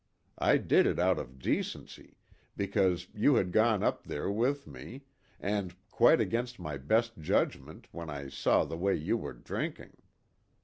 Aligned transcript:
I 0.39 0.57
did 0.57 0.87
it 0.87 0.97
out 0.97 1.19
of 1.19 1.37
decency, 1.37 2.17
because 2.57 3.07
you 3.13 3.35
had 3.35 3.51
gone 3.51 3.83
up 3.83 4.05
there 4.05 4.31
with 4.31 4.65
me, 4.65 5.03
and 5.39 5.75
quite 5.91 6.19
against 6.19 6.57
my 6.59 6.75
best 6.77 7.19
judgment 7.19 7.87
when 7.91 8.09
I 8.09 8.29
saw 8.29 8.65
the 8.65 8.77
way 8.77 8.95
you 8.95 9.15
were 9.15 9.33
drinking. 9.33 9.95